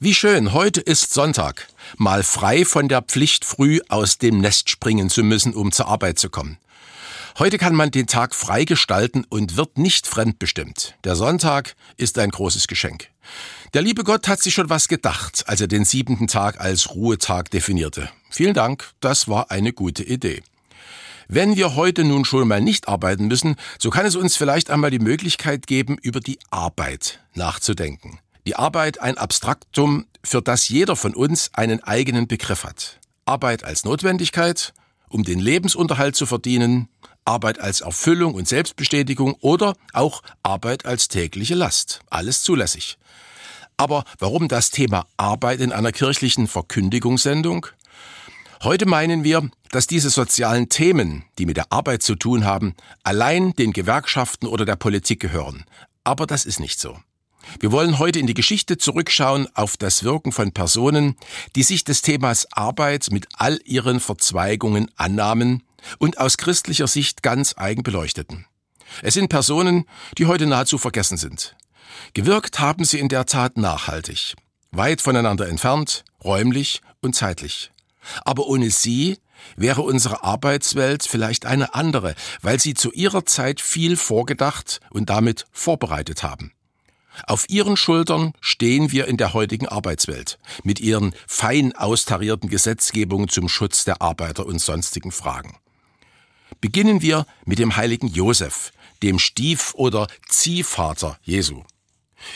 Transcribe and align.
Wie 0.00 0.14
schön, 0.14 0.52
heute 0.52 0.80
ist 0.80 1.12
Sonntag. 1.12 1.66
Mal 1.96 2.22
frei 2.22 2.64
von 2.64 2.86
der 2.86 3.02
Pflicht, 3.02 3.44
früh 3.44 3.80
aus 3.88 4.16
dem 4.16 4.38
Nest 4.38 4.70
springen 4.70 5.10
zu 5.10 5.24
müssen, 5.24 5.54
um 5.54 5.72
zur 5.72 5.88
Arbeit 5.88 6.20
zu 6.20 6.30
kommen. 6.30 6.56
Heute 7.36 7.58
kann 7.58 7.74
man 7.74 7.90
den 7.90 8.06
Tag 8.06 8.36
frei 8.36 8.64
gestalten 8.64 9.26
und 9.28 9.56
wird 9.56 9.76
nicht 9.76 10.06
fremdbestimmt. 10.06 10.94
Der 11.02 11.16
Sonntag 11.16 11.74
ist 11.96 12.16
ein 12.20 12.30
großes 12.30 12.68
Geschenk. 12.68 13.08
Der 13.74 13.82
liebe 13.82 14.04
Gott 14.04 14.28
hat 14.28 14.40
sich 14.40 14.54
schon 14.54 14.70
was 14.70 14.86
gedacht, 14.86 15.42
als 15.48 15.60
er 15.60 15.66
den 15.66 15.84
siebenten 15.84 16.28
Tag 16.28 16.60
als 16.60 16.90
Ruhetag 16.90 17.50
definierte. 17.50 18.08
Vielen 18.30 18.54
Dank, 18.54 18.92
das 19.00 19.26
war 19.26 19.50
eine 19.50 19.72
gute 19.72 20.04
Idee. 20.04 20.44
Wenn 21.26 21.56
wir 21.56 21.74
heute 21.74 22.04
nun 22.04 22.24
schon 22.24 22.46
mal 22.46 22.60
nicht 22.60 22.86
arbeiten 22.86 23.26
müssen, 23.26 23.56
so 23.80 23.90
kann 23.90 24.06
es 24.06 24.14
uns 24.14 24.36
vielleicht 24.36 24.70
einmal 24.70 24.92
die 24.92 25.00
Möglichkeit 25.00 25.66
geben, 25.66 25.98
über 26.00 26.20
die 26.20 26.38
Arbeit 26.50 27.18
nachzudenken. 27.34 28.20
Die 28.46 28.56
Arbeit 28.56 29.00
ein 29.00 29.18
Abstraktum, 29.18 30.06
für 30.24 30.42
das 30.42 30.68
jeder 30.68 30.96
von 30.96 31.14
uns 31.14 31.50
einen 31.54 31.82
eigenen 31.82 32.28
Begriff 32.28 32.64
hat. 32.64 32.98
Arbeit 33.24 33.64
als 33.64 33.84
Notwendigkeit, 33.84 34.72
um 35.08 35.22
den 35.22 35.38
Lebensunterhalt 35.38 36.16
zu 36.16 36.26
verdienen, 36.26 36.88
Arbeit 37.24 37.60
als 37.60 37.82
Erfüllung 37.82 38.34
und 38.34 38.48
Selbstbestätigung 38.48 39.34
oder 39.40 39.74
auch 39.92 40.22
Arbeit 40.42 40.86
als 40.86 41.08
tägliche 41.08 41.54
Last. 41.54 42.00
Alles 42.08 42.42
zulässig. 42.42 42.98
Aber 43.76 44.04
warum 44.18 44.48
das 44.48 44.70
Thema 44.70 45.06
Arbeit 45.16 45.60
in 45.60 45.72
einer 45.72 45.92
kirchlichen 45.92 46.48
Verkündigungssendung? 46.48 47.66
Heute 48.62 48.86
meinen 48.86 49.22
wir, 49.22 49.50
dass 49.70 49.86
diese 49.86 50.10
sozialen 50.10 50.68
Themen, 50.68 51.24
die 51.38 51.46
mit 51.46 51.56
der 51.56 51.70
Arbeit 51.70 52.02
zu 52.02 52.16
tun 52.16 52.44
haben, 52.44 52.74
allein 53.04 53.52
den 53.52 53.72
Gewerkschaften 53.72 54.46
oder 54.48 54.64
der 54.64 54.76
Politik 54.76 55.20
gehören. 55.20 55.64
Aber 56.02 56.26
das 56.26 56.44
ist 56.44 56.58
nicht 56.58 56.80
so. 56.80 56.98
Wir 57.60 57.72
wollen 57.72 57.98
heute 57.98 58.18
in 58.18 58.26
die 58.26 58.34
Geschichte 58.34 58.78
zurückschauen 58.78 59.48
auf 59.54 59.76
das 59.76 60.04
Wirken 60.04 60.32
von 60.32 60.52
Personen, 60.52 61.16
die 61.56 61.62
sich 61.62 61.84
des 61.84 62.02
Themas 62.02 62.46
Arbeit 62.52 63.08
mit 63.10 63.26
all 63.34 63.60
ihren 63.64 64.00
Verzweigungen 64.00 64.90
annahmen 64.96 65.62
und 65.98 66.18
aus 66.18 66.36
christlicher 66.36 66.86
Sicht 66.86 67.22
ganz 67.22 67.54
eigen 67.56 67.82
beleuchteten. 67.82 68.46
Es 69.02 69.14
sind 69.14 69.28
Personen, 69.28 69.84
die 70.16 70.26
heute 70.26 70.46
nahezu 70.46 70.78
vergessen 70.78 71.16
sind. 71.16 71.56
Gewirkt 72.14 72.60
haben 72.60 72.84
sie 72.84 72.98
in 72.98 73.08
der 73.08 73.26
Tat 73.26 73.56
nachhaltig, 73.56 74.34
weit 74.70 75.00
voneinander 75.00 75.48
entfernt, 75.48 76.04
räumlich 76.22 76.80
und 77.00 77.14
zeitlich. 77.14 77.70
Aber 78.24 78.46
ohne 78.46 78.70
sie 78.70 79.18
wäre 79.56 79.82
unsere 79.82 80.24
Arbeitswelt 80.24 81.04
vielleicht 81.04 81.46
eine 81.46 81.74
andere, 81.74 82.14
weil 82.42 82.58
sie 82.58 82.74
zu 82.74 82.92
ihrer 82.92 83.24
Zeit 83.24 83.60
viel 83.60 83.96
vorgedacht 83.96 84.80
und 84.90 85.10
damit 85.10 85.46
vorbereitet 85.52 86.22
haben. 86.22 86.52
Auf 87.26 87.48
ihren 87.48 87.76
Schultern 87.76 88.32
stehen 88.40 88.92
wir 88.92 89.06
in 89.06 89.16
der 89.16 89.32
heutigen 89.32 89.66
Arbeitswelt 89.68 90.38
mit 90.62 90.80
ihren 90.80 91.14
fein 91.26 91.74
austarierten 91.74 92.48
Gesetzgebungen 92.48 93.28
zum 93.28 93.48
Schutz 93.48 93.84
der 93.84 94.00
Arbeiter 94.02 94.46
und 94.46 94.60
sonstigen 94.60 95.12
Fragen. 95.12 95.56
Beginnen 96.60 97.02
wir 97.02 97.26
mit 97.44 97.58
dem 97.58 97.76
heiligen 97.76 98.08
Josef, 98.08 98.72
dem 99.02 99.18
Stief- 99.18 99.74
oder 99.74 100.08
Ziehvater 100.28 101.18
Jesu. 101.22 101.62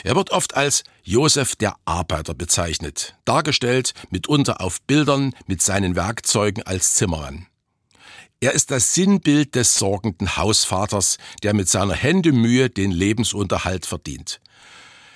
Er 0.03 0.15
wird 0.15 0.31
oft 0.31 0.55
als 0.55 0.83
Josef 1.03 1.55
der 1.55 1.75
Arbeiter 1.83 2.33
bezeichnet, 2.33 3.15
dargestellt 3.25 3.93
mitunter 4.09 4.61
auf 4.61 4.81
Bildern 4.83 5.33
mit 5.45 5.61
seinen 5.61 5.95
Werkzeugen 5.95 6.63
als 6.63 6.93
Zimmermann. 6.93 7.47
Er 8.39 8.53
ist 8.53 8.71
das 8.71 8.93
Sinnbild 8.93 9.55
des 9.55 9.75
sorgenden 9.75 10.35
Hausvaters, 10.35 11.17
der 11.43 11.53
mit 11.53 11.69
seiner 11.69 11.93
Hände 11.93 12.33
Mühe 12.33 12.69
den 12.69 12.91
Lebensunterhalt 12.91 13.85
verdient. 13.85 14.41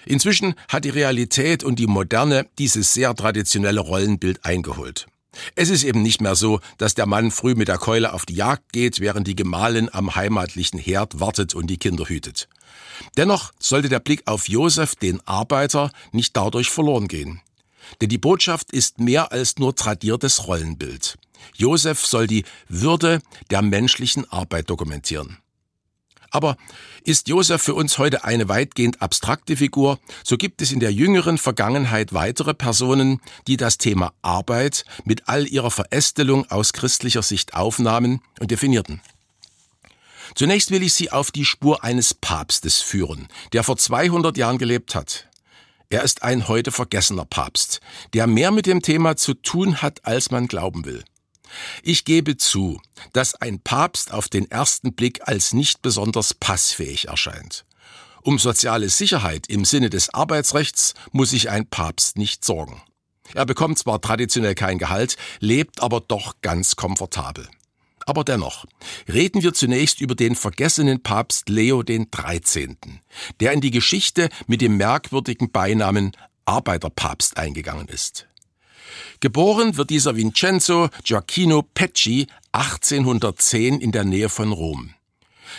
Inzwischen 0.07 0.55
hat 0.69 0.85
die 0.85 0.89
Realität 0.89 1.63
und 1.63 1.79
die 1.79 1.87
Moderne 1.87 2.47
dieses 2.57 2.93
sehr 2.93 3.13
traditionelle 3.13 3.81
Rollenbild 3.81 4.45
eingeholt. 4.45 5.07
Es 5.55 5.69
ist 5.69 5.83
eben 5.83 6.01
nicht 6.01 6.21
mehr 6.21 6.35
so, 6.35 6.61
dass 6.77 6.95
der 6.95 7.05
Mann 7.05 7.29
früh 7.29 7.55
mit 7.55 7.67
der 7.67 7.77
Keule 7.77 8.13
auf 8.13 8.25
die 8.25 8.35
Jagd 8.35 8.71
geht, 8.71 9.01
während 9.01 9.27
die 9.27 9.35
Gemahlin 9.35 9.89
am 9.91 10.15
heimatlichen 10.15 10.79
Herd 10.79 11.19
wartet 11.19 11.53
und 11.55 11.67
die 11.67 11.77
Kinder 11.77 12.05
hütet. 12.05 12.47
Dennoch 13.17 13.51
sollte 13.59 13.89
der 13.89 13.99
Blick 13.99 14.23
auf 14.25 14.47
Josef, 14.47 14.95
den 14.95 15.19
Arbeiter, 15.27 15.91
nicht 16.11 16.35
dadurch 16.35 16.69
verloren 16.69 17.07
gehen. 17.07 17.41
Denn 18.01 18.09
die 18.09 18.17
Botschaft 18.17 18.71
ist 18.71 18.99
mehr 18.99 19.31
als 19.31 19.57
nur 19.57 19.75
tradiertes 19.75 20.47
Rollenbild. 20.47 21.17
Josef 21.55 22.05
soll 22.05 22.27
die 22.27 22.45
Würde 22.69 23.21
der 23.51 23.61
menschlichen 23.61 24.29
Arbeit 24.31 24.69
dokumentieren. 24.69 25.37
Aber 26.31 26.57
ist 27.03 27.27
Josef 27.27 27.61
für 27.61 27.73
uns 27.73 27.97
heute 27.97 28.23
eine 28.23 28.49
weitgehend 28.49 29.01
abstrakte 29.01 29.57
Figur, 29.57 29.99
so 30.23 30.37
gibt 30.37 30.61
es 30.61 30.71
in 30.71 30.79
der 30.79 30.91
jüngeren 30.91 31.37
Vergangenheit 31.37 32.13
weitere 32.13 32.53
Personen, 32.53 33.21
die 33.47 33.57
das 33.57 33.77
Thema 33.77 34.13
Arbeit 34.21 34.85
mit 35.05 35.27
all 35.27 35.47
ihrer 35.47 35.71
Verästelung 35.71 36.49
aus 36.49 36.73
christlicher 36.73 37.21
Sicht 37.21 37.53
aufnahmen 37.53 38.21
und 38.39 38.51
definierten. 38.51 39.01
Zunächst 40.35 40.71
will 40.71 40.83
ich 40.83 40.93
Sie 40.93 41.11
auf 41.11 41.31
die 41.31 41.45
Spur 41.45 41.83
eines 41.83 42.13
Papstes 42.13 42.81
führen, 42.81 43.27
der 43.53 43.63
vor 43.63 43.77
200 43.77 44.37
Jahren 44.37 44.57
gelebt 44.57 44.93
hat. 44.93 45.27
Er 45.89 46.03
ist 46.03 46.21
ein 46.21 46.49
heute 46.49 46.71
vergessener 46.71 47.25
Papst, 47.25 47.79
der 48.13 48.27
mehr 48.27 48.51
mit 48.51 48.65
dem 48.65 48.81
Thema 48.81 49.15
zu 49.15 49.33
tun 49.33 49.81
hat, 49.81 50.05
als 50.05 50.31
man 50.31 50.47
glauben 50.47 50.85
will. 50.85 51.03
Ich 51.83 52.05
gebe 52.05 52.37
zu, 52.37 52.81
dass 53.13 53.35
ein 53.35 53.59
Papst 53.59 54.11
auf 54.13 54.27
den 54.27 54.49
ersten 54.49 54.93
Blick 54.93 55.27
als 55.27 55.53
nicht 55.53 55.81
besonders 55.81 56.33
passfähig 56.33 57.07
erscheint. 57.07 57.65
Um 58.21 58.39
soziale 58.39 58.89
Sicherheit 58.89 59.47
im 59.47 59.63
Sinne 59.63 59.89
des 59.89 60.13
Arbeitsrechts 60.13 60.93
muss 61.11 61.29
sich 61.29 61.49
ein 61.49 61.67
Papst 61.67 62.17
nicht 62.17 62.43
sorgen. 62.43 62.81
Er 63.33 63.45
bekommt 63.45 63.79
zwar 63.79 64.01
traditionell 64.01 64.55
kein 64.55 64.77
Gehalt, 64.77 65.17
lebt 65.39 65.81
aber 65.81 66.01
doch 66.01 66.35
ganz 66.41 66.75
komfortabel. 66.75 67.47
Aber 68.05 68.23
dennoch, 68.23 68.65
reden 69.07 69.43
wir 69.43 69.53
zunächst 69.53 69.99
über 69.99 70.15
den 70.15 70.35
vergessenen 70.35 71.03
Papst 71.03 71.49
Leo 71.49 71.83
XIII., 71.83 72.77
der 73.41 73.51
in 73.51 73.59
die 73.59 73.71
Geschichte 73.71 74.29
mit 74.47 74.61
dem 74.61 74.77
merkwürdigen 74.77 75.51
Beinamen 75.51 76.13
Arbeiterpapst 76.45 77.35
eingegangen 77.35 77.89
ist. 77.89 78.27
Geboren 79.19 79.77
wird 79.77 79.89
dieser 79.89 80.15
Vincenzo 80.15 80.89
Gioacchino 81.03 81.63
Pecci 81.63 82.27
1810 82.51 83.79
in 83.79 83.91
der 83.91 84.03
Nähe 84.03 84.29
von 84.29 84.51
Rom. 84.51 84.93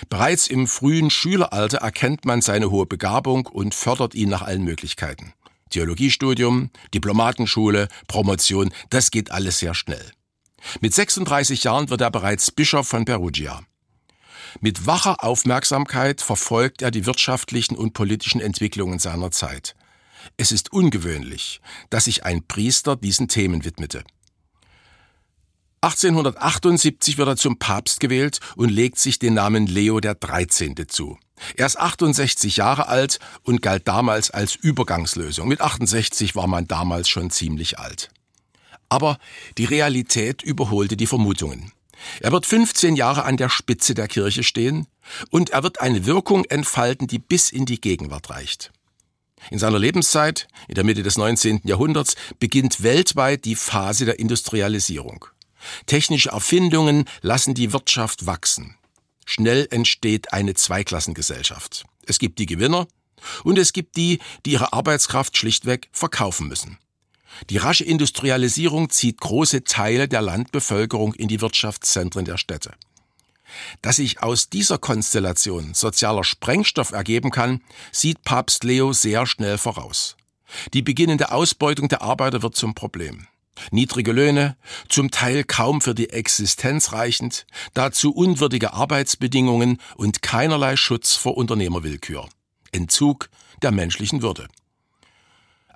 Bereits 0.09 0.47
im 0.47 0.66
frühen 0.66 1.10
Schüleralter 1.10 1.78
erkennt 1.78 2.25
man 2.25 2.43
seine 2.43 2.71
hohe 2.71 2.87
Begabung 2.87 3.47
und 3.47 3.75
fördert 3.75 4.15
ihn 4.15 4.28
nach 4.28 4.43
allen 4.43 4.62
Möglichkeiten. 4.62 5.32
Theologiestudium, 5.71 6.71
Diplomatenschule, 6.94 7.88
Promotion, 8.06 8.72
das 8.91 9.10
geht 9.10 9.31
alles 9.31 9.59
sehr 9.59 9.75
schnell. 9.75 10.12
Mit 10.81 10.94
36 10.94 11.65
Jahren 11.65 11.91
wird 11.91 12.00
er 12.00 12.10
bereits 12.10 12.50
Bischof 12.50 12.88
von 12.88 13.05
Perugia. 13.05 13.62
Mit 14.60 14.87
wacher 14.87 15.22
Aufmerksamkeit 15.22 16.20
verfolgt 16.20 16.82
er 16.82 16.91
die 16.91 17.06
wirtschaftlichen 17.06 17.76
und 17.76 17.93
politischen 17.93 18.41
Entwicklungen 18.41 18.99
seiner 18.99 19.31
Zeit. 19.31 19.76
Es 20.37 20.53
ist 20.53 20.73
ungewöhnlich, 20.73 21.61
dass 21.91 22.05
sich 22.05 22.25
ein 22.25 22.47
Priester 22.47 22.97
diesen 22.97 23.29
Themen 23.29 23.65
widmete. 23.65 24.05
1878 25.81 27.19
wird 27.19 27.29
er 27.29 27.37
zum 27.37 27.59
Papst 27.59 28.01
gewählt 28.01 28.41
und 28.56 28.69
legt 28.69 28.99
sich 28.99 29.21
den 29.21 29.34
Namen 29.34 29.67
Leo 29.67 30.01
XIII. 30.01 30.87
zu. 30.89 31.19
Er 31.56 31.67
ist 31.67 31.79
68 31.79 32.56
Jahre 32.56 32.89
alt 32.89 33.21
und 33.45 33.62
galt 33.62 33.87
damals 33.87 34.33
als 34.33 34.56
Übergangslösung. 34.56 35.47
Mit 35.47 35.61
68 35.61 36.35
war 36.35 36.49
man 36.49 36.67
damals 36.67 37.09
schon 37.09 37.31
ziemlich 37.31 37.79
alt. 37.79 38.11
Aber 38.89 39.19
die 39.56 39.67
Realität 39.67 40.43
überholte 40.43 40.97
die 40.97 41.06
Vermutungen. 41.06 41.73
Er 42.21 42.33
wird 42.33 42.47
15 42.47 42.97
Jahre 42.97 43.25
an 43.25 43.37
der 43.37 43.49
Spitze 43.49 43.95
der 43.95 44.09
Kirche 44.09 44.43
stehen 44.43 44.87
und 45.31 45.50
er 45.50 45.62
wird 45.62 45.81
eine 45.81 46.06
Wirkung 46.06 46.45
entfalten, 46.45 47.06
die 47.06 47.19
bis 47.19 47.50
in 47.50 47.67
die 47.67 47.81
Gegenwart 47.81 48.31
reicht. 48.31 48.73
In 49.50 49.59
seiner 49.59 49.78
Lebenszeit, 49.78 50.49
in 50.69 50.75
der 50.75 50.84
Mitte 50.84 51.03
des 51.03 51.16
19. 51.16 51.60
Jahrhunderts, 51.65 52.16
beginnt 52.38 52.82
weltweit 52.82 53.44
die 53.44 53.56
Phase 53.56 54.05
der 54.05 54.19
Industrialisierung. 54.19 55.26
Technische 55.87 56.31
Erfindungen 56.31 57.05
lassen 57.23 57.55
die 57.55 57.73
Wirtschaft 57.73 58.26
wachsen. 58.26 58.76
Schnell 59.25 59.69
entsteht 59.70 60.32
eine 60.32 60.55
Zweiklassengesellschaft. 60.55 61.85
Es 62.06 62.19
gibt 62.19 62.38
die 62.38 62.46
Gewinner 62.46 62.87
und 63.44 63.58
es 63.58 63.73
gibt 63.73 63.96
die, 63.96 64.20
die 64.46 64.52
ihre 64.52 64.73
Arbeitskraft 64.73 65.37
schlichtweg 65.37 65.88
verkaufen 65.93 66.49
müssen. 66.49 66.79
Die 67.50 67.58
rasche 67.58 67.85
Industrialisierung 67.85 68.90
zieht 68.90 69.20
große 69.20 69.64
Teile 69.64 70.08
der 70.08 70.23
Landbevölkerung 70.23 71.14
in 71.14 71.29
die 71.29 71.40
Wirtschaftszentren 71.40 72.25
der 72.25 72.38
Städte. 72.38 72.73
Dass 73.83 73.97
sich 73.97 74.23
aus 74.23 74.50
dieser 74.50 74.79
Konstellation 74.79 75.75
sozialer 75.75 76.25
Sprengstoff 76.25 76.93
ergeben 76.93 77.31
kann, 77.31 77.62
sieht 77.93 78.23
Papst 78.23 78.65
Leo 78.65 78.93
sehr 78.93 79.27
schnell 79.27 79.59
voraus. 79.59 80.17
Die 80.73 80.83
beginnende 80.83 81.33
Ausbeutung 81.33 81.89
der 81.89 82.03
Arbeiter 82.03 82.43
wird 82.43 82.56
zum 82.56 82.75
Problem. 82.75 83.27
Niedrige 83.71 84.12
Löhne, 84.12 84.56
zum 84.89 85.11
Teil 85.11 85.45
kaum 85.45 85.81
für 85.81 85.95
die 85.95 86.11
Existenz 86.11 86.93
reichend, 86.93 87.47
dazu 87.75 88.12
unwürdige 88.15 88.73
Arbeitsbedingungen 88.73 89.79
und 89.97 90.23
keinerlei 90.23 90.77
Schutz 90.77 91.15
vor 91.15 91.37
Unternehmerwillkür. 91.37 92.29
Entzug 92.73 93.29
der 93.62 93.73
menschlichen 93.73 94.23
Würde. 94.23 94.49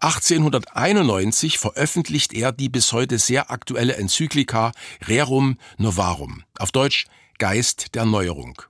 1891 0.00 1.58
veröffentlicht 1.58 2.32
er 2.32 2.50
die 2.50 2.68
bis 2.68 2.92
heute 2.92 3.18
sehr 3.18 3.52
aktuelle 3.52 3.94
Enzyklika 3.96 4.72
Rerum 5.06 5.58
Novarum, 5.78 6.42
auf 6.58 6.72
Deutsch 6.72 7.06
Geist 7.38 7.94
der 7.94 8.04
Neuerung. 8.04 8.62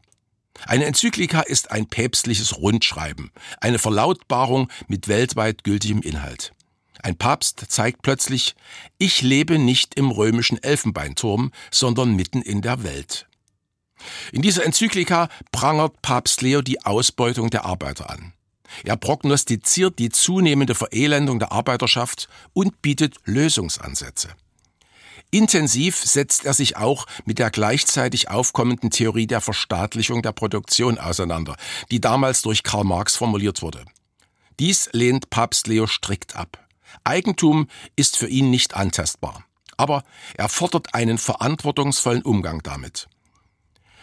Eine 0.66 0.84
Enzyklika 0.84 1.40
ist 1.40 1.70
ein 1.70 1.86
päpstliches 1.86 2.58
Rundschreiben, 2.58 3.30
eine 3.60 3.78
Verlautbarung 3.78 4.68
mit 4.86 5.08
weltweit 5.08 5.64
gültigem 5.64 6.02
Inhalt. 6.02 6.52
Ein 7.02 7.16
Papst 7.16 7.64
zeigt 7.68 8.02
plötzlich, 8.02 8.54
ich 8.98 9.22
lebe 9.22 9.58
nicht 9.58 9.96
im 9.96 10.10
römischen 10.10 10.62
Elfenbeinturm, 10.62 11.50
sondern 11.70 12.14
mitten 12.14 12.42
in 12.42 12.62
der 12.62 12.84
Welt. 12.84 13.26
In 14.30 14.42
dieser 14.42 14.64
Enzyklika 14.64 15.28
prangert 15.50 16.00
Papst 16.02 16.42
Leo 16.42 16.62
die 16.62 16.84
Ausbeutung 16.84 17.50
der 17.50 17.64
Arbeiter 17.64 18.10
an. 18.10 18.32
Er 18.84 18.96
prognostiziert 18.96 19.98
die 19.98 20.10
zunehmende 20.10 20.74
Verelendung 20.74 21.38
der 21.38 21.52
Arbeiterschaft 21.52 22.28
und 22.52 22.82
bietet 22.82 23.16
Lösungsansätze. 23.24 24.28
Intensiv 25.34 25.96
setzt 25.96 26.44
er 26.44 26.52
sich 26.52 26.76
auch 26.76 27.06
mit 27.24 27.38
der 27.38 27.50
gleichzeitig 27.50 28.28
aufkommenden 28.28 28.90
Theorie 28.90 29.26
der 29.26 29.40
Verstaatlichung 29.40 30.20
der 30.20 30.32
Produktion 30.32 30.98
auseinander, 30.98 31.56
die 31.90 32.02
damals 32.02 32.42
durch 32.42 32.62
Karl 32.62 32.84
Marx 32.84 33.16
formuliert 33.16 33.62
wurde. 33.62 33.86
Dies 34.60 34.90
lehnt 34.92 35.30
Papst 35.30 35.68
Leo 35.68 35.86
strikt 35.86 36.36
ab. 36.36 36.68
Eigentum 37.02 37.68
ist 37.96 38.18
für 38.18 38.28
ihn 38.28 38.50
nicht 38.50 38.76
antastbar. 38.76 39.46
Aber 39.78 40.04
er 40.34 40.50
fordert 40.50 40.94
einen 40.94 41.16
verantwortungsvollen 41.16 42.22
Umgang 42.22 42.62
damit. 42.62 43.08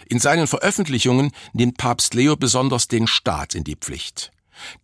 In 0.08 0.18
seinen 0.18 0.48
Veröffentlichungen 0.48 1.32
nimmt 1.54 1.78
Papst 1.78 2.16
Leo 2.16 2.38
besonders 2.38 2.88
den 2.88 3.06
Staat 3.06 3.54
in 3.54 3.64
die 3.64 3.76
Pflicht. 3.76 4.32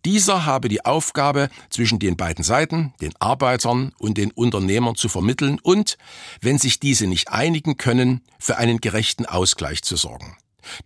Dieser 0.04 0.46
habe 0.46 0.68
die 0.68 0.84
Aufgabe, 0.84 1.50
zwischen 1.70 1.98
den 1.98 2.16
beiden 2.16 2.44
Seiten, 2.44 2.94
den 3.00 3.14
Arbeitern 3.18 3.92
und 3.98 4.18
den 4.18 4.30
Unternehmern 4.30 4.94
zu 4.94 5.08
vermitteln 5.08 5.58
und, 5.62 5.98
wenn 6.40 6.58
sich 6.58 6.80
diese 6.80 7.06
nicht 7.06 7.30
einigen 7.30 7.76
können, 7.76 8.22
für 8.38 8.56
einen 8.56 8.80
gerechten 8.80 9.26
Ausgleich 9.26 9.82
zu 9.82 9.96
sorgen. 9.96 10.36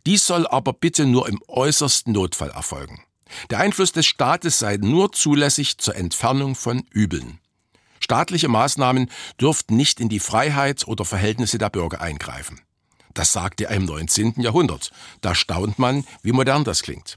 Dies 0.07 0.27
soll 0.27 0.47
aber 0.47 0.73
bitte 0.73 1.07
nur 1.07 1.29
im 1.29 1.41
äußersten 1.49 2.13
Notfall 2.13 2.51
erfolgen. 2.51 3.03
Der 3.51 3.61
Einfluss 3.61 3.93
des 3.93 4.07
Staates 4.07 4.59
sei 4.59 4.77
nur 4.77 5.13
zulässig 5.13 5.79
zur 5.79 5.97
Entfernung 5.97 6.55
von 6.55 6.85
Übeln. 6.91 7.39
Staatliche 8.01 8.49
Maßnahmen 8.49 9.11
dürften 9.41 9.77
nicht 9.77 10.01
in 10.01 10.09
die 10.09 10.21
Freiheit 10.21 10.87
oder 10.89 11.05
Verhältnisse 11.05 11.59
der 11.59 11.71
Bürger 11.71 12.01
eingreifen. 12.01 12.61
Das 13.15 13.33
sagte 13.33 13.65
er 13.65 13.77
im 13.77 13.85
19. 13.85 14.35
Jahrhundert. 14.39 14.91
Da 15.21 15.35
staunt 15.35 15.79
man, 15.79 16.05
wie 16.23 16.33
modern 16.33 16.65
das 16.65 16.83
klingt. 16.83 17.17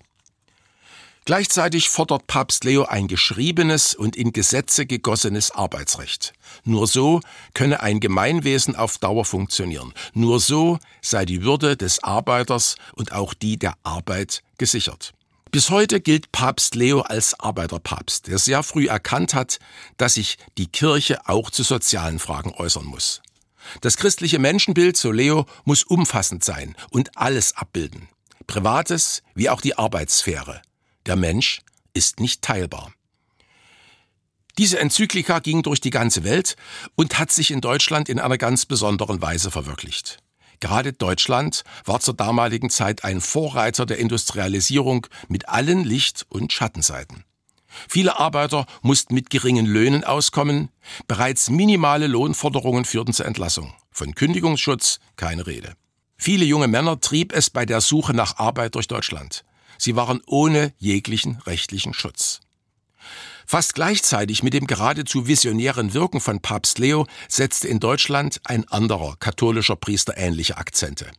Gleichzeitig 1.25 1.89
fordert 1.89 2.27
Papst 2.27 2.65
Leo 2.65 2.83
ein 2.83 3.07
geschriebenes 3.07 3.95
und 3.95 4.17
in 4.17 4.33
Gesetze 4.33 4.85
gegossenes 4.85 5.51
Arbeitsrecht. 5.51 6.33
Nur 6.65 6.85
so 6.85 7.21
könne 7.53 7.81
ein 7.81 8.01
Gemeinwesen 8.01 8.75
auf 8.75 8.97
Dauer 8.97 9.23
funktionieren. 9.23 9.93
Nur 10.13 10.41
so 10.41 10.79
sei 11.01 11.23
die 11.25 11.43
Würde 11.43 11.77
des 11.77 12.03
Arbeiters 12.03 12.75
und 12.93 13.13
auch 13.13 13.33
die 13.33 13.57
der 13.57 13.75
Arbeit 13.83 14.43
gesichert. 14.57 15.13
Bis 15.49 15.69
heute 15.69 16.01
gilt 16.01 16.31
Papst 16.33 16.75
Leo 16.75 17.01
als 17.01 17.39
Arbeiterpapst, 17.39 18.27
der 18.27 18.39
sehr 18.39 18.63
früh 18.63 18.87
erkannt 18.87 19.33
hat, 19.33 19.59
dass 19.97 20.15
sich 20.15 20.37
die 20.57 20.67
Kirche 20.67 21.29
auch 21.29 21.51
zu 21.51 21.63
sozialen 21.63 22.19
Fragen 22.19 22.53
äußern 22.53 22.85
muss. 22.85 23.21
Das 23.79 23.95
christliche 23.95 24.39
Menschenbild, 24.39 24.97
so 24.97 25.11
Leo, 25.11 25.45
muss 25.63 25.83
umfassend 25.83 26.43
sein 26.43 26.75
und 26.89 27.17
alles 27.17 27.55
abbilden. 27.55 28.09
Privates 28.45 29.23
wie 29.35 29.49
auch 29.49 29.61
die 29.61 29.77
Arbeitssphäre. 29.77 30.61
Der 31.05 31.15
Mensch 31.15 31.61
ist 31.93 32.19
nicht 32.19 32.41
teilbar. 32.41 32.93
Diese 34.57 34.79
Enzyklika 34.79 35.39
ging 35.39 35.63
durch 35.63 35.81
die 35.81 35.89
ganze 35.89 36.23
Welt 36.23 36.55
und 36.95 37.17
hat 37.17 37.31
sich 37.31 37.49
in 37.51 37.59
Deutschland 37.59 38.07
in 38.07 38.19
einer 38.19 38.37
ganz 38.37 38.65
besonderen 38.65 39.21
Weise 39.21 39.49
verwirklicht. 39.49 40.19
Gerade 40.59 40.93
Deutschland 40.93 41.63
war 41.85 41.99
zur 41.99 42.13
damaligen 42.13 42.69
Zeit 42.69 43.03
ein 43.03 43.19
Vorreiter 43.19 43.85
der 43.85 43.97
Industrialisierung 43.97 45.07
mit 45.27 45.49
allen 45.49 45.83
Licht- 45.83 46.25
und 46.29 46.53
Schattenseiten. 46.53 47.25
Viele 47.89 48.19
Arbeiter 48.19 48.67
mussten 48.81 49.15
mit 49.15 49.31
geringen 49.31 49.65
Löhnen 49.65 50.03
auskommen, 50.03 50.69
bereits 51.07 51.49
minimale 51.49 52.07
Lohnforderungen 52.07 52.85
führten 52.85 53.13
zur 53.13 53.25
Entlassung. 53.25 53.73
Von 53.91 54.13
Kündigungsschutz 54.13 54.99
keine 55.15 55.47
Rede. 55.47 55.73
Viele 56.15 56.45
junge 56.45 56.67
Männer 56.67 57.01
trieb 57.01 57.33
es 57.33 57.49
bei 57.49 57.65
der 57.65 57.81
Suche 57.81 58.13
nach 58.13 58.37
Arbeit 58.37 58.75
durch 58.75 58.87
Deutschland. 58.87 59.43
Sie 59.83 59.97
waren 59.97 60.21
ohne 60.27 60.73
jeglichen 60.77 61.41
rechtlichen 61.45 61.93
Schutz. 61.93 62.39
Fast 63.45 63.75
gleichzeitig 63.75 64.41
mit 64.41 64.53
dem 64.53 64.65
geradezu 64.65 65.27
visionären 65.27 65.93
Wirken 65.93 66.21
von 66.21 66.39
Papst 66.39 66.79
Leo 66.79 67.05
setzte 67.27 67.67
in 67.67 67.81
Deutschland 67.81 68.39
ein 68.45 68.65
anderer 68.69 69.17
katholischer 69.17 69.75
Priester 69.75 70.15
ähnliche 70.15 70.55
Akzente. 70.55 71.11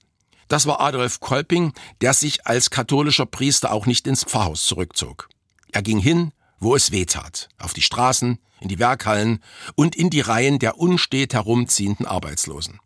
Das 0.49 0.65
war 0.65 0.81
Adolf 0.81 1.21
Kolping, 1.21 1.75
der 2.01 2.15
sich 2.15 2.47
als 2.47 2.71
katholischer 2.71 3.27
Priester 3.27 3.71
auch 3.71 3.85
nicht 3.85 4.07
ins 4.07 4.25
Pfarrhaus 4.25 4.65
zurückzog. 4.65 5.29
Er 5.73 5.83
ging 5.83 5.99
hin, 5.99 6.33
wo 6.59 6.75
es 6.75 6.91
weh 6.91 7.05
tat, 7.05 7.51
auf 7.59 7.75
die 7.75 7.83
Straßen, 7.83 8.39
in 8.61 8.69
die 8.69 8.79
Werkhallen 8.79 9.41
und 9.75 9.95
in 9.95 10.09
die 10.09 10.23
Reihen 10.23 10.59
der 10.59 10.79
unstet 10.79 11.35
herumziehenden 11.35 12.07
Arbeitslosen. 12.07 12.81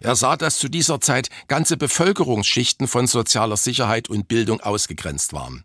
Er 0.00 0.16
sah, 0.16 0.36
dass 0.36 0.58
zu 0.58 0.68
dieser 0.68 1.00
Zeit 1.00 1.28
ganze 1.48 1.76
Bevölkerungsschichten 1.76 2.88
von 2.88 3.06
sozialer 3.06 3.56
Sicherheit 3.56 4.08
und 4.08 4.28
Bildung 4.28 4.60
ausgegrenzt 4.60 5.32
waren. 5.32 5.64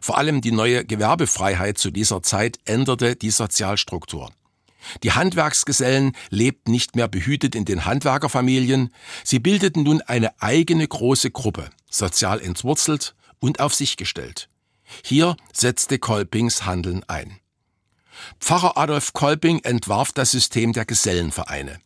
Vor 0.00 0.18
allem 0.18 0.40
die 0.40 0.52
neue 0.52 0.84
Gewerbefreiheit 0.84 1.78
zu 1.78 1.90
dieser 1.90 2.22
Zeit 2.22 2.58
änderte 2.64 3.16
die 3.16 3.30
Sozialstruktur. 3.30 4.30
Die 5.02 5.12
Handwerksgesellen 5.12 6.12
lebten 6.30 6.70
nicht 6.70 6.94
mehr 6.94 7.08
behütet 7.08 7.54
in 7.54 7.64
den 7.64 7.86
Handwerkerfamilien, 7.86 8.90
sie 9.24 9.40
bildeten 9.40 9.82
nun 9.82 10.00
eine 10.02 10.40
eigene 10.40 10.86
große 10.86 11.30
Gruppe, 11.32 11.70
sozial 11.90 12.40
entwurzelt 12.40 13.16
und 13.40 13.58
auf 13.58 13.74
sich 13.74 13.96
gestellt. 13.96 14.48
Hier 15.04 15.36
setzte 15.52 15.98
Kolpings 15.98 16.64
Handeln 16.64 17.02
ein. 17.08 17.40
Pfarrer 18.40 18.76
Adolf 18.76 19.12
Kolping 19.12 19.58
entwarf 19.64 20.12
das 20.12 20.30
System 20.30 20.72
der 20.72 20.84
Gesellenvereine. 20.84 21.80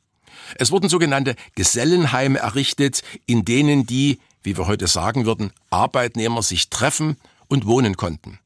Es 0.57 0.71
wurden 0.71 0.89
sogenannte 0.89 1.37
Gesellenheime 1.55 2.39
errichtet, 2.39 3.03
in 3.27 3.45
denen 3.45 3.87
die, 3.87 4.21
wie 4.43 4.57
wir 4.57 4.67
heute 4.67 4.87
sagen 4.87 5.27
würden, 5.27 5.53
Arbeitnehmer 5.71 6.43
sich 6.43 6.71
treffen 6.71 7.17
und 7.49 7.67
wohnen 7.67 7.97
konnten. 7.97 8.39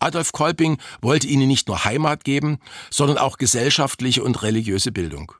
Adolf 0.00 0.32
Kolping 0.32 0.78
wollte 1.00 1.26
ihnen 1.26 1.48
nicht 1.48 1.68
nur 1.68 1.84
Heimat 1.84 2.24
geben, 2.24 2.58
sondern 2.90 3.18
auch 3.18 3.36
gesellschaftliche 3.36 4.22
und 4.22 4.42
religiöse 4.42 4.92
Bildung. 4.92 5.32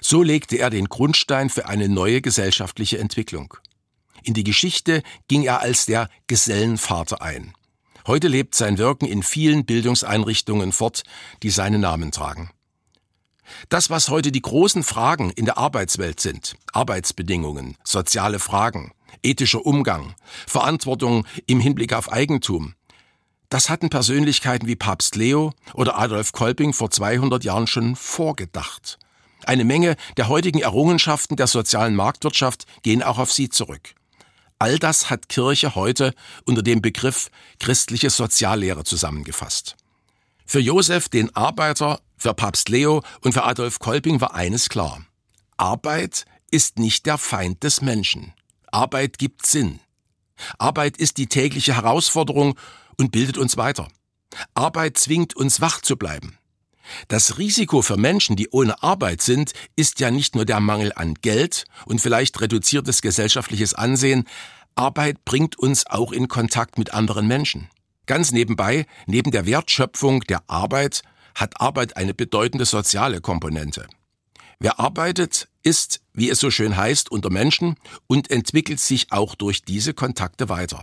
So 0.00 0.22
legte 0.22 0.56
er 0.56 0.70
den 0.70 0.86
Grundstein 0.86 1.50
für 1.50 1.66
eine 1.66 1.88
neue 1.88 2.20
gesellschaftliche 2.20 2.98
Entwicklung. 2.98 3.54
In 4.22 4.34
die 4.34 4.44
Geschichte 4.44 5.02
ging 5.28 5.44
er 5.44 5.60
als 5.60 5.86
der 5.86 6.10
Gesellenvater 6.26 7.22
ein. 7.22 7.54
Heute 8.06 8.28
lebt 8.28 8.54
sein 8.54 8.78
Wirken 8.78 9.06
in 9.06 9.22
vielen 9.22 9.64
Bildungseinrichtungen 9.64 10.72
fort, 10.72 11.04
die 11.42 11.50
seinen 11.50 11.80
Namen 11.80 12.10
tragen. 12.10 12.50
Das, 13.68 13.90
was 13.90 14.08
heute 14.08 14.32
die 14.32 14.42
großen 14.42 14.82
Fragen 14.82 15.30
in 15.30 15.44
der 15.44 15.58
Arbeitswelt 15.58 16.20
sind, 16.20 16.56
Arbeitsbedingungen, 16.72 17.76
soziale 17.84 18.38
Fragen, 18.38 18.92
ethischer 19.22 19.64
Umgang, 19.64 20.14
Verantwortung 20.46 21.26
im 21.46 21.60
Hinblick 21.60 21.92
auf 21.92 22.12
Eigentum. 22.12 22.74
Das 23.48 23.70
hatten 23.70 23.88
Persönlichkeiten 23.88 24.66
wie 24.66 24.76
Papst 24.76 25.16
Leo 25.16 25.52
oder 25.74 25.98
Adolf 25.98 26.32
Kolping 26.32 26.74
vor 26.74 26.90
200 26.90 27.44
Jahren 27.44 27.66
schon 27.66 27.96
vorgedacht. 27.96 28.98
Eine 29.44 29.64
Menge 29.64 29.96
der 30.16 30.28
heutigen 30.28 30.60
Errungenschaften 30.60 31.36
der 31.36 31.46
sozialen 31.46 31.94
Marktwirtschaft 31.94 32.66
gehen 32.82 33.02
auch 33.02 33.18
auf 33.18 33.32
sie 33.32 33.48
zurück. 33.48 33.94
All 34.58 34.78
das 34.78 35.08
hat 35.08 35.28
Kirche 35.28 35.74
heute 35.74 36.12
unter 36.44 36.62
dem 36.62 36.82
Begriff 36.82 37.30
christliche 37.60 38.10
Soziallehre 38.10 38.84
zusammengefasst. 38.84 39.76
Für 40.50 40.60
Josef, 40.60 41.10
den 41.10 41.36
Arbeiter, 41.36 42.00
für 42.16 42.32
Papst 42.32 42.70
Leo 42.70 43.02
und 43.20 43.34
für 43.34 43.44
Adolf 43.44 43.80
Kolping 43.80 44.22
war 44.22 44.34
eines 44.34 44.70
klar. 44.70 45.04
Arbeit 45.58 46.24
ist 46.50 46.78
nicht 46.78 47.04
der 47.04 47.18
Feind 47.18 47.62
des 47.64 47.82
Menschen. 47.82 48.32
Arbeit 48.72 49.18
gibt 49.18 49.44
Sinn. 49.44 49.78
Arbeit 50.58 50.96
ist 50.96 51.18
die 51.18 51.26
tägliche 51.26 51.76
Herausforderung 51.76 52.58
und 52.96 53.12
bildet 53.12 53.36
uns 53.36 53.58
weiter. 53.58 53.88
Arbeit 54.54 54.96
zwingt 54.96 55.36
uns 55.36 55.60
wach 55.60 55.82
zu 55.82 55.98
bleiben. 55.98 56.38
Das 57.08 57.36
Risiko 57.36 57.82
für 57.82 57.98
Menschen, 57.98 58.34
die 58.34 58.48
ohne 58.50 58.82
Arbeit 58.82 59.20
sind, 59.20 59.52
ist 59.76 60.00
ja 60.00 60.10
nicht 60.10 60.34
nur 60.34 60.46
der 60.46 60.60
Mangel 60.60 60.94
an 60.94 61.12
Geld 61.20 61.64
und 61.84 62.00
vielleicht 62.00 62.40
reduziertes 62.40 63.02
gesellschaftliches 63.02 63.74
Ansehen, 63.74 64.26
Arbeit 64.76 65.26
bringt 65.26 65.58
uns 65.58 65.84
auch 65.84 66.10
in 66.10 66.26
Kontakt 66.26 66.78
mit 66.78 66.94
anderen 66.94 67.28
Menschen. 67.28 67.68
Ganz 68.08 68.32
nebenbei, 68.32 68.86
neben 69.06 69.30
der 69.32 69.44
Wertschöpfung 69.44 70.22
der 70.22 70.42
Arbeit, 70.48 71.02
hat 71.34 71.60
Arbeit 71.60 71.98
eine 71.98 72.14
bedeutende 72.14 72.64
soziale 72.64 73.20
Komponente. 73.20 73.86
Wer 74.58 74.80
arbeitet, 74.80 75.46
ist, 75.62 76.00
wie 76.14 76.30
es 76.30 76.40
so 76.40 76.50
schön 76.50 76.78
heißt, 76.78 77.12
unter 77.12 77.30
Menschen 77.30 77.76
und 78.06 78.30
entwickelt 78.30 78.80
sich 78.80 79.12
auch 79.12 79.34
durch 79.34 79.62
diese 79.62 79.92
Kontakte 79.92 80.48
weiter. 80.48 80.82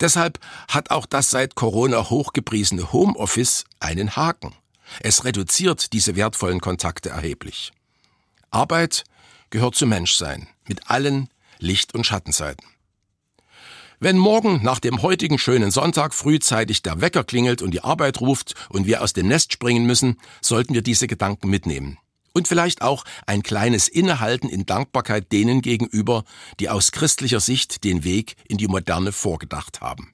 Deshalb 0.00 0.40
hat 0.68 0.90
auch 0.90 1.06
das 1.06 1.30
seit 1.30 1.54
Corona 1.54 2.10
hochgepriesene 2.10 2.92
Homeoffice 2.92 3.64
einen 3.78 4.16
Haken. 4.16 4.54
Es 5.00 5.24
reduziert 5.24 5.92
diese 5.92 6.16
wertvollen 6.16 6.60
Kontakte 6.60 7.10
erheblich. 7.10 7.70
Arbeit 8.50 9.04
gehört 9.50 9.76
zum 9.76 9.90
Menschsein 9.90 10.48
mit 10.66 10.90
allen 10.90 11.28
Licht- 11.60 11.94
und 11.94 12.04
Schattenseiten. 12.04 12.73
Wenn 14.04 14.18
morgen 14.18 14.60
nach 14.62 14.80
dem 14.80 15.00
heutigen 15.00 15.38
schönen 15.38 15.70
Sonntag 15.70 16.12
frühzeitig 16.12 16.82
der 16.82 17.00
Wecker 17.00 17.24
klingelt 17.24 17.62
und 17.62 17.70
die 17.70 17.82
Arbeit 17.82 18.20
ruft 18.20 18.54
und 18.68 18.86
wir 18.86 19.00
aus 19.00 19.14
dem 19.14 19.28
Nest 19.28 19.54
springen 19.54 19.86
müssen, 19.86 20.20
sollten 20.42 20.74
wir 20.74 20.82
diese 20.82 21.06
Gedanken 21.06 21.48
mitnehmen. 21.48 21.96
Und 22.34 22.46
vielleicht 22.46 22.82
auch 22.82 23.04
ein 23.24 23.42
kleines 23.42 23.88
Innehalten 23.88 24.50
in 24.50 24.66
Dankbarkeit 24.66 25.32
denen 25.32 25.62
gegenüber, 25.62 26.24
die 26.60 26.68
aus 26.68 26.92
christlicher 26.92 27.40
Sicht 27.40 27.82
den 27.82 28.04
Weg 28.04 28.36
in 28.46 28.58
die 28.58 28.68
Moderne 28.68 29.10
vorgedacht 29.10 29.80
haben. 29.80 30.13